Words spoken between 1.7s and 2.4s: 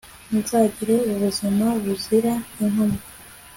buzira